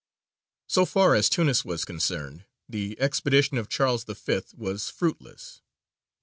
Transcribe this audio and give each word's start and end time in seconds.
_So 0.65 0.83
far 0.87 1.13
as 1.13 1.29
Tunis 1.29 1.63
was 1.63 1.85
concerned 1.85 2.45
the 2.67 2.99
expedition 2.99 3.59
of 3.59 3.69
Charles 3.69 4.03
V. 4.05 4.15
was 4.57 4.89
fruitless. 4.89 5.61